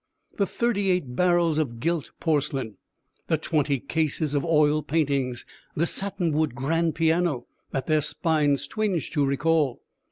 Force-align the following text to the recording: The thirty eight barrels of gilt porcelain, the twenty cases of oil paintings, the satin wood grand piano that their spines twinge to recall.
The 0.39 0.47
thirty 0.47 0.89
eight 0.89 1.15
barrels 1.15 1.59
of 1.59 1.79
gilt 1.79 2.09
porcelain, 2.19 2.77
the 3.27 3.37
twenty 3.37 3.79
cases 3.79 4.33
of 4.33 4.43
oil 4.43 4.81
paintings, 4.81 5.45
the 5.75 5.85
satin 5.85 6.31
wood 6.31 6.55
grand 6.55 6.95
piano 6.95 7.45
that 7.69 7.85
their 7.85 8.01
spines 8.01 8.65
twinge 8.65 9.11
to 9.11 9.23
recall. 9.23 9.83